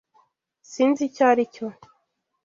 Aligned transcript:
Sinzi 0.71 1.01
icyo 1.09 1.23
aricyo. 1.31 1.65